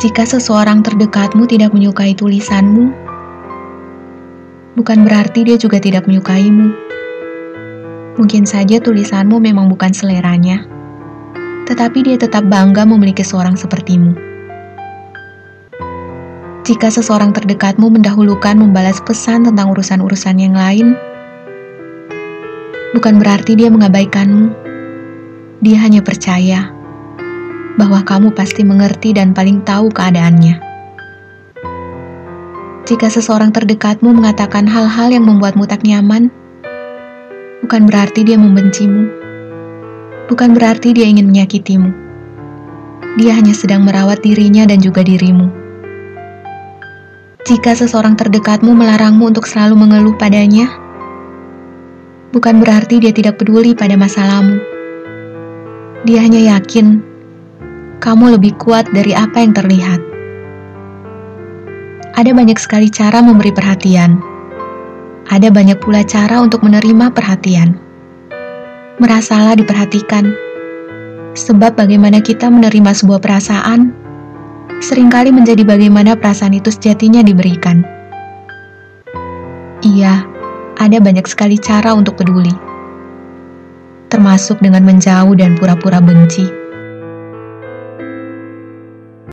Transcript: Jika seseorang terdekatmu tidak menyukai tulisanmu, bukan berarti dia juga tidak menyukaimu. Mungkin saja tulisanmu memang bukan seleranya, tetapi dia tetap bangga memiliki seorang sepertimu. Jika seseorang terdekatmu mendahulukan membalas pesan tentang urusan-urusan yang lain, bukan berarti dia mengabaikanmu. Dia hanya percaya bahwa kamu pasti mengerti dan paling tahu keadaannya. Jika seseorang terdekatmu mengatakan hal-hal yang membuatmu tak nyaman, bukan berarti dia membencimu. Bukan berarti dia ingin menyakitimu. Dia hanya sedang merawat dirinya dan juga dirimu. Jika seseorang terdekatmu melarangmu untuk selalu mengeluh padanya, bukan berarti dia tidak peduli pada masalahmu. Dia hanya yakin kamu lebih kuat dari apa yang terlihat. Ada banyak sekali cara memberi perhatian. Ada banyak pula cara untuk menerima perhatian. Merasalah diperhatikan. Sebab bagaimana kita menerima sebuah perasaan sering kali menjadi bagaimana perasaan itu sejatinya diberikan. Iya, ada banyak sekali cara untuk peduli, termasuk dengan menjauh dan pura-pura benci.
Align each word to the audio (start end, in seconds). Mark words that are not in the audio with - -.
Jika 0.00 0.24
seseorang 0.24 0.80
terdekatmu 0.80 1.44
tidak 1.44 1.76
menyukai 1.76 2.16
tulisanmu, 2.16 2.88
bukan 4.72 5.04
berarti 5.04 5.44
dia 5.44 5.60
juga 5.60 5.76
tidak 5.76 6.08
menyukaimu. 6.08 6.72
Mungkin 8.16 8.48
saja 8.48 8.80
tulisanmu 8.80 9.36
memang 9.36 9.68
bukan 9.68 9.92
seleranya, 9.92 10.64
tetapi 11.68 12.00
dia 12.00 12.16
tetap 12.16 12.48
bangga 12.48 12.88
memiliki 12.88 13.20
seorang 13.20 13.60
sepertimu. 13.60 14.16
Jika 16.64 16.88
seseorang 16.88 17.36
terdekatmu 17.36 17.92
mendahulukan 17.92 18.56
membalas 18.56 19.04
pesan 19.04 19.52
tentang 19.52 19.68
urusan-urusan 19.76 20.40
yang 20.40 20.56
lain, 20.56 20.96
bukan 22.96 23.20
berarti 23.20 23.52
dia 23.52 23.68
mengabaikanmu. 23.68 24.48
Dia 25.60 25.76
hanya 25.84 26.00
percaya 26.00 26.79
bahwa 27.78 28.02
kamu 28.02 28.34
pasti 28.34 28.66
mengerti 28.66 29.14
dan 29.14 29.36
paling 29.36 29.62
tahu 29.62 29.92
keadaannya. 29.92 30.70
Jika 32.90 33.06
seseorang 33.06 33.54
terdekatmu 33.54 34.10
mengatakan 34.10 34.66
hal-hal 34.66 35.14
yang 35.14 35.22
membuatmu 35.22 35.62
tak 35.68 35.86
nyaman, 35.86 36.26
bukan 37.62 37.86
berarti 37.86 38.26
dia 38.26 38.34
membencimu. 38.34 39.06
Bukan 40.26 40.58
berarti 40.58 40.90
dia 40.90 41.06
ingin 41.06 41.30
menyakitimu. 41.30 41.90
Dia 43.18 43.34
hanya 43.38 43.54
sedang 43.54 43.86
merawat 43.86 44.22
dirinya 44.22 44.66
dan 44.66 44.82
juga 44.82 45.06
dirimu. 45.06 45.50
Jika 47.46 47.74
seseorang 47.74 48.14
terdekatmu 48.14 48.74
melarangmu 48.74 49.26
untuk 49.26 49.46
selalu 49.46 49.74
mengeluh 49.74 50.14
padanya, 50.14 50.70
bukan 52.30 52.62
berarti 52.62 53.02
dia 53.02 53.10
tidak 53.10 53.42
peduli 53.42 53.74
pada 53.74 53.98
masalahmu. 53.98 54.62
Dia 56.06 56.22
hanya 56.22 56.58
yakin 56.58 57.09
kamu 58.00 58.40
lebih 58.40 58.56
kuat 58.56 58.88
dari 58.90 59.12
apa 59.12 59.44
yang 59.44 59.52
terlihat. 59.52 60.00
Ada 62.16 62.32
banyak 62.32 62.56
sekali 62.56 62.88
cara 62.88 63.20
memberi 63.20 63.52
perhatian. 63.52 64.18
Ada 65.28 65.52
banyak 65.52 65.78
pula 65.78 66.02
cara 66.02 66.40
untuk 66.40 66.64
menerima 66.64 67.12
perhatian. 67.12 67.76
Merasalah 68.98 69.54
diperhatikan. 69.54 70.32
Sebab 71.36 71.78
bagaimana 71.78 72.18
kita 72.18 72.50
menerima 72.50 72.90
sebuah 72.90 73.22
perasaan 73.22 73.94
sering 74.80 75.12
kali 75.12 75.30
menjadi 75.30 75.62
bagaimana 75.62 76.16
perasaan 76.16 76.56
itu 76.56 76.72
sejatinya 76.72 77.20
diberikan. 77.20 77.84
Iya, 79.84 80.24
ada 80.76 80.96
banyak 81.00 81.24
sekali 81.28 81.56
cara 81.56 81.92
untuk 81.96 82.20
peduli, 82.20 82.52
termasuk 84.12 84.60
dengan 84.60 84.84
menjauh 84.84 85.32
dan 85.36 85.56
pura-pura 85.56 86.00
benci. 86.00 86.59